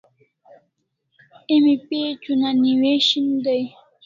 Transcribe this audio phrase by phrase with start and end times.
[1.55, 3.65] Emi page una newishin dai